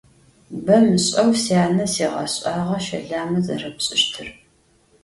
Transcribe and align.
Bemış'eu 0.65 1.31
syane 1.43 1.85
siğeş'ağe 1.93 2.79
şelame 2.85 3.39
zerepş'ıştır. 3.47 4.27